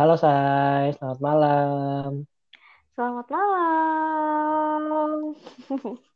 [0.00, 2.12] Halo Say, selamat malam.
[2.94, 5.12] Selamat malam.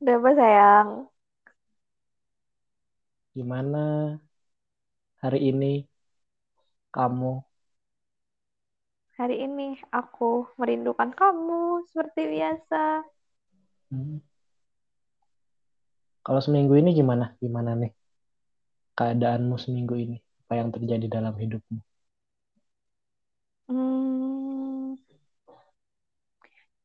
[0.00, 0.88] Udah apa sayang?
[3.36, 3.78] Gimana
[5.22, 5.72] hari ini
[6.94, 7.32] kamu?
[9.18, 9.68] Hari ini
[10.00, 10.30] aku
[10.60, 11.60] merindukan kamu
[11.90, 13.02] seperti biasa.
[13.90, 14.18] Hmm,
[16.26, 17.24] Kalau seminggu ini gimana?
[17.42, 17.90] Gimana nih
[18.98, 20.16] keadaanmu seminggu ini?
[20.44, 21.78] Apa yang terjadi dalam hidupmu?
[23.68, 24.94] Hmm,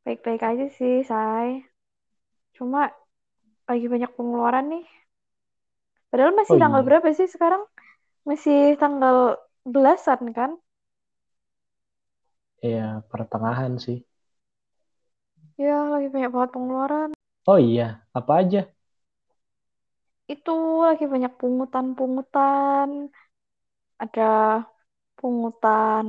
[0.06, 1.48] baik-baik aja sih, say.
[2.56, 2.82] Cuma
[3.70, 4.86] lagi banyak pengeluaran nih.
[6.10, 7.64] Padahal masih Oh tanggal iya, berapa sih sekarang?
[8.30, 9.16] Masih tanggal
[9.74, 10.52] belasan kan?
[12.72, 13.98] ya pertengahan sih.
[15.64, 17.10] Ya, lagi banyak banget pengeluaran.
[17.52, 17.84] Oh iya,
[18.18, 18.60] apa aja?
[20.34, 20.52] Itu
[20.86, 22.90] lagi banyak pungutan-pungutan.
[24.04, 24.24] Ada
[25.18, 26.06] pungutan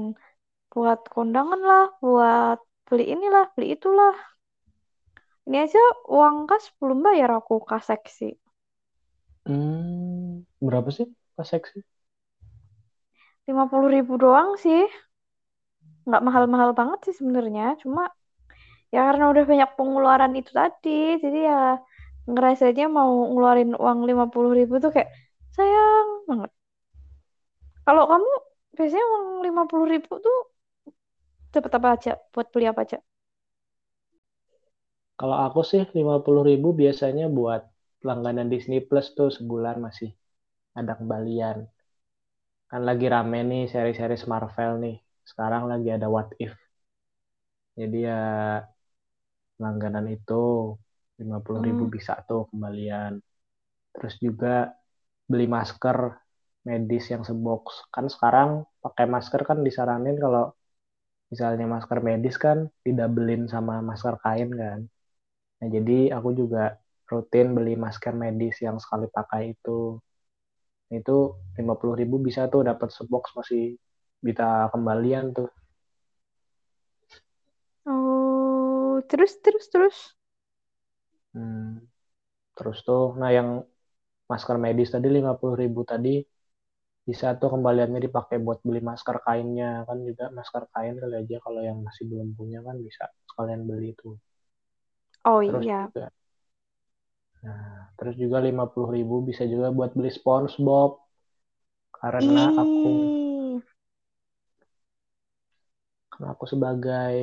[0.73, 4.17] buat kondangan lah, buat beli inilah, beli itulah.
[5.45, 8.33] Ini aja uang kas belum bayar aku kas seksi.
[9.45, 11.07] Hmm, berapa sih
[11.37, 11.85] pas seksi?
[13.51, 14.87] lima puluh ribu doang sih.
[16.09, 17.75] Nggak mahal-mahal banget sih sebenarnya.
[17.83, 18.07] Cuma
[18.95, 21.19] ya karena udah banyak pengeluaran itu tadi.
[21.19, 21.77] Jadi ya
[22.31, 25.11] ngerasanya mau ngeluarin uang lima puluh ribu tuh kayak
[25.53, 26.51] sayang banget.
[27.83, 28.31] Kalau kamu
[28.79, 30.52] biasanya uang lima puluh ribu tuh
[31.57, 32.13] dapat apa aja?
[32.33, 32.99] Buat beli apa aja?
[35.21, 37.63] Kalau aku sih 50.000 ribu biasanya buat
[38.09, 40.11] langganan Disney Plus tuh sebulan masih
[40.81, 41.59] ada kembalian.
[42.71, 44.97] Kan lagi rame nih seri-seri Marvel nih.
[45.31, 46.53] Sekarang lagi ada What If.
[47.79, 48.13] Jadi ya
[49.63, 50.35] langganan itu
[51.21, 51.93] 50.000 Hmm.
[51.95, 53.13] bisa tuh kembalian.
[53.95, 54.49] Terus juga
[55.31, 55.99] beli masker
[56.69, 57.65] medis yang sebox.
[57.95, 58.51] Kan sekarang
[58.85, 60.45] pakai masker kan disaranin kalau
[61.33, 64.81] misalnya masker medis kan didabelin sama masker kain kan.
[65.59, 66.77] Nah, jadi aku juga
[67.11, 69.97] rutin beli masker medis yang sekali pakai itu.
[70.93, 73.81] Itu 50.000 bisa tuh dapat sebox masih
[74.27, 75.49] bisa kembalian tuh.
[77.89, 79.97] Oh, terus terus terus.
[81.33, 81.81] Hmm,
[82.57, 83.49] terus tuh, nah yang
[84.31, 86.21] masker medis tadi 50.000 tadi
[87.09, 89.83] bisa tuh kembaliannya dipakai buat beli masker kainnya.
[89.89, 93.95] Kan juga masker kain kali aja kalau yang masih belum punya kan bisa sekalian beli
[93.97, 94.11] itu
[95.25, 95.87] Oh terus iya.
[95.87, 96.07] juga
[97.43, 101.03] nah terus juga 50.000 bisa juga buat beli SpongeBob.
[101.99, 102.91] Karena aku
[106.11, 107.17] karena aku sebagai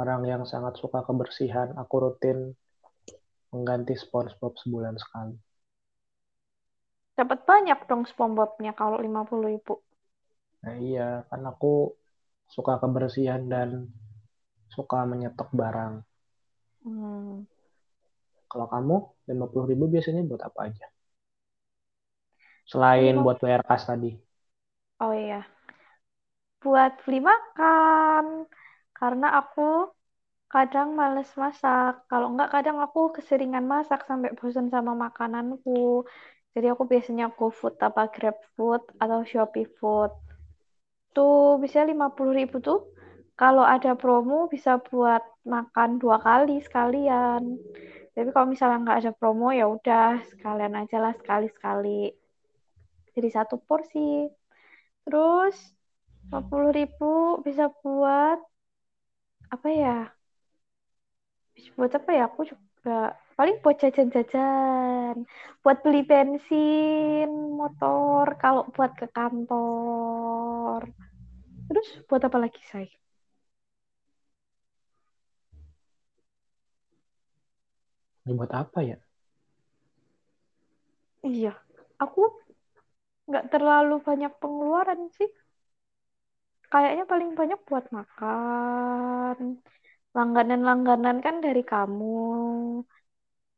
[0.00, 2.38] orang yang sangat suka kebersihan aku rutin
[3.52, 5.36] mengganti SpongeBob sebulan sekali
[7.18, 9.74] Dapat banyak dong SpongeBob-nya kalau lima puluh ribu.
[10.62, 11.66] nah iya kan aku
[12.54, 13.68] suka kebersihan dan
[14.74, 15.94] suka menyetok barang
[16.84, 17.44] Hmm.
[18.50, 18.96] kalau kamu
[19.28, 20.84] 50.000 biasanya buat apa aja
[22.70, 24.10] Selain buat bayar kas tadi.
[25.00, 25.46] oh iya,
[26.62, 28.24] buat beli makan.
[28.98, 29.60] Karena aku
[30.52, 31.90] kadang males masak.
[32.10, 35.70] Kalau enggak, kadang aku keseringan masak sampai bosan sama makananku.
[36.54, 40.12] Jadi aku biasanya GoFood apa GrabFood atau Shopee Food.
[41.14, 42.80] Tuh bisa lima puluh ribu tuh.
[43.40, 45.22] Kalau ada promo bisa buat
[45.54, 47.42] makan dua kali sekalian.
[48.14, 52.14] Tapi kalau misalnya nggak ada promo ya udah sekalian aja lah sekali-sekali.
[53.14, 54.30] Jadi satu porsi.
[55.04, 55.56] Terus
[56.30, 58.38] 50 ribu bisa buat
[59.54, 59.96] apa ya?
[61.54, 62.22] Bisa buat apa ya?
[62.30, 62.40] Aku
[62.84, 65.24] juga paling buat jajan-jajan.
[65.64, 70.84] Buat beli bensin motor kalau buat ke kantor.
[71.72, 72.92] Terus buat apa lagi, say?
[78.28, 79.00] Ini buat apa ya?
[81.24, 81.56] Iya,
[81.96, 82.20] aku
[83.28, 85.28] nggak terlalu banyak pengeluaran sih.
[86.72, 89.36] Kayaknya paling banyak buat makan.
[90.16, 92.04] Langganan-langganan kan dari kamu.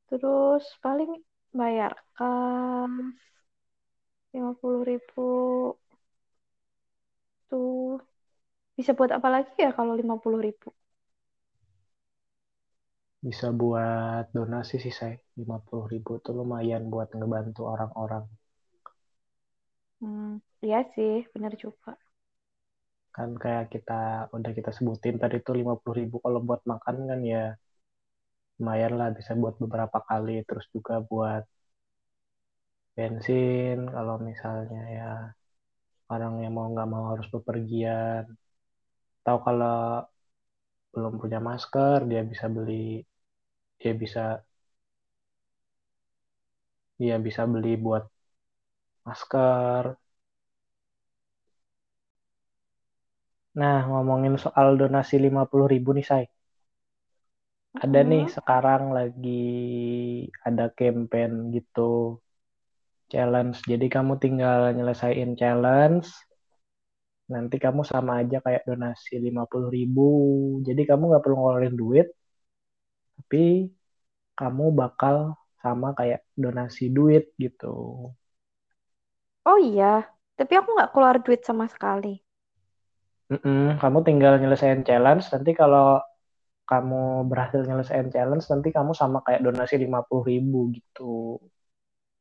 [0.08, 1.11] Terus paling
[1.58, 2.93] bayar kas
[4.32, 5.20] lima puluh ribu
[7.50, 7.99] tuh
[8.79, 10.69] bisa buat apa lagi ya kalau lima puluh ribu?
[13.26, 15.17] Bisa buat donasi sih saya.
[15.38, 18.25] 50.000 tuh lumayan buat ngebantu orang-orang.
[20.00, 20.29] Hmm,
[20.64, 21.91] iya sih, benar juga.
[23.17, 23.93] Kan kayak kita
[24.37, 27.43] udah kita sebutin tadi tuh 50.000 kalau buat makan kan ya
[28.59, 30.33] lumayan lah bisa buat beberapa kali.
[30.49, 31.43] Terus juga buat
[32.97, 35.11] bensin kalau misalnya ya
[36.15, 38.25] orang yang mau nggak mau harus bepergian
[39.23, 39.77] atau kalau
[40.93, 42.75] belum punya masker dia bisa beli
[43.81, 44.21] dia bisa
[47.01, 48.05] dia bisa beli buat
[49.07, 49.85] masker
[53.61, 56.25] Nah, ngomongin soal donasi 50 ribu nih, Say.
[57.85, 59.31] Ada nih sekarang lagi
[60.49, 61.81] ada campaign gitu,
[63.12, 63.56] challenge.
[63.70, 66.08] Jadi kamu tinggal nyelesain challenge,
[67.32, 70.03] nanti kamu sama aja kayak donasi 50 ribu.
[70.67, 72.06] Jadi kamu nggak perlu ngeluarin duit,
[73.17, 73.44] tapi
[74.38, 75.17] kamu bakal
[75.62, 77.67] sama kayak donasi duit gitu.
[79.50, 79.87] Oh iya,
[80.38, 82.08] tapi aku nggak keluar duit sama sekali.
[83.32, 85.84] Mm-mm, kamu tinggal nyelesain challenge, nanti kalau
[86.70, 86.96] kamu
[87.31, 91.02] berhasil nyelesain challenge, nanti kamu sama kayak donasi 50 ribu gitu.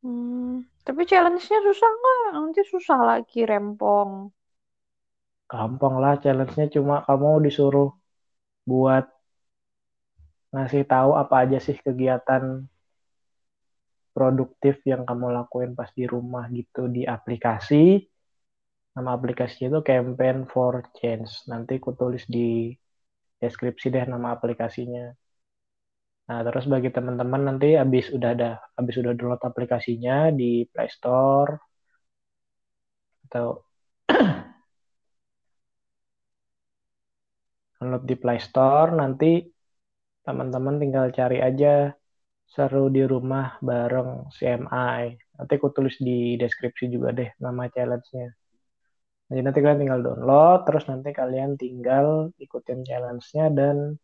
[0.04, 0.52] Hmm,
[0.88, 2.20] tapi challenge-nya susah nggak?
[2.36, 4.12] Nanti susah lagi rempong.
[5.52, 7.90] Gampang lah challenge-nya cuma kamu disuruh
[8.70, 9.06] buat
[10.54, 12.44] ngasih tahu apa aja sih kegiatan
[14.16, 17.84] produktif yang kamu lakuin pas di rumah gitu di aplikasi.
[18.96, 21.32] Nama aplikasinya itu Campaign for Change.
[21.52, 22.48] Nanti aku tulis di
[23.42, 25.06] deskripsi deh nama aplikasinya.
[26.30, 31.52] Nah, terus bagi teman-teman nanti habis udah ada habis udah download aplikasinya di Play Store
[33.26, 33.48] atau
[37.78, 39.32] download di Play Store nanti
[40.26, 41.74] teman-teman tinggal cari aja
[42.54, 45.04] seru di rumah bareng CMI.
[45.38, 48.28] Nanti aku tulis di deskripsi juga deh nama challenge-nya.
[49.26, 53.98] Jadi nanti kalian tinggal download, terus nanti kalian tinggal ikutin challenge-nya dan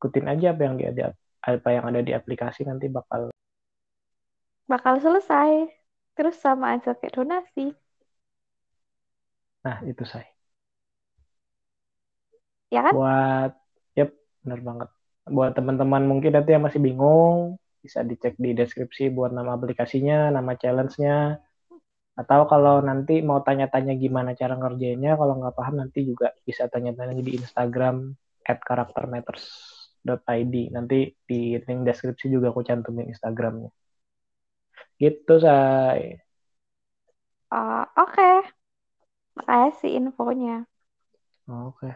[0.00, 0.84] ikutin aja apa yang di
[1.40, 3.30] apa yang ada di aplikasi nanti bakal
[4.70, 5.66] Bakal selesai.
[6.14, 7.74] Terus sama aja kayak donasi.
[9.66, 10.30] Nah, itu saya.
[12.70, 12.94] Ya kan?
[12.94, 13.50] Buat
[13.98, 14.14] yep,
[14.46, 14.88] benar banget.
[15.26, 20.54] Buat teman-teman mungkin nanti yang masih bingung, bisa dicek di deskripsi buat nama aplikasinya, nama
[20.54, 21.42] challenge-nya.
[22.20, 27.16] Atau kalau nanti mau tanya-tanya gimana cara ngerjainnya, kalau nggak paham nanti juga bisa tanya-tanya
[27.16, 28.12] di Instagram
[28.44, 30.54] at karaktermatters.id.
[30.76, 33.72] Nanti di link deskripsi juga aku cantumin Instagramnya.
[35.00, 36.20] Gitu, say.
[37.48, 38.12] Uh, Oke.
[38.12, 38.36] Okay.
[39.40, 40.68] Makasih infonya.
[41.50, 41.92] Oke, okay.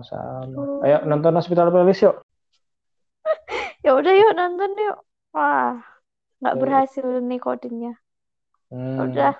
[0.00, 2.16] sama Ayo nonton Hospital Playlist yuk.
[3.84, 4.98] ya udah yuk nonton yuk.
[5.36, 5.78] Wah,
[6.40, 7.92] nggak berhasil nih kodenya.
[8.68, 9.32] Hmm, udah.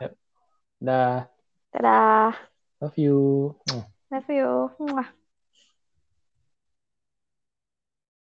[0.80, 1.28] Dah.
[1.74, 2.32] Dadah.
[2.80, 3.18] Love you.
[4.08, 4.72] Love you.
[4.80, 5.17] Mwah.